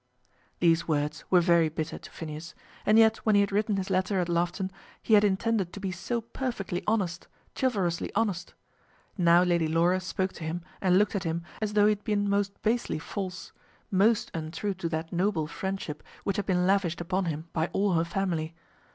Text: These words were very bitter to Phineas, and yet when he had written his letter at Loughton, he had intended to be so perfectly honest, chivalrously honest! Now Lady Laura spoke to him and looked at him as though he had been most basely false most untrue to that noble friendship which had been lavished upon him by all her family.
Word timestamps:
These 0.59 0.87
words 0.87 1.25
were 1.29 1.41
very 1.41 1.69
bitter 1.69 1.99
to 1.99 2.09
Phineas, 2.09 2.55
and 2.87 2.97
yet 2.97 3.17
when 3.17 3.35
he 3.35 3.41
had 3.41 3.51
written 3.51 3.77
his 3.77 3.91
letter 3.91 4.19
at 4.19 4.29
Loughton, 4.29 4.71
he 4.99 5.13
had 5.13 5.23
intended 5.23 5.71
to 5.73 5.79
be 5.79 5.91
so 5.91 6.21
perfectly 6.21 6.83
honest, 6.87 7.27
chivalrously 7.55 8.11
honest! 8.15 8.55
Now 9.15 9.43
Lady 9.43 9.67
Laura 9.67 9.99
spoke 9.99 10.33
to 10.33 10.43
him 10.43 10.63
and 10.81 10.97
looked 10.97 11.15
at 11.15 11.23
him 11.23 11.43
as 11.61 11.73
though 11.73 11.85
he 11.85 11.91
had 11.91 12.03
been 12.03 12.27
most 12.27 12.59
basely 12.63 12.97
false 12.97 13.51
most 13.91 14.31
untrue 14.33 14.73
to 14.73 14.89
that 14.89 15.13
noble 15.13 15.45
friendship 15.45 16.01
which 16.23 16.37
had 16.37 16.47
been 16.47 16.65
lavished 16.65 16.99
upon 16.99 17.25
him 17.25 17.47
by 17.53 17.67
all 17.67 17.93
her 17.93 18.03
family. 18.03 18.55